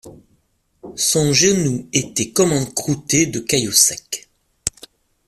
[0.95, 4.27] Son genou était comme encroûté de caillots secs.